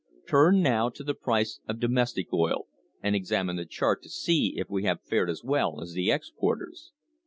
[0.27, 2.65] Turn now to the price of domestic oil,
[3.03, 6.91] and examine the chart to see if we have fared as well as the exporters.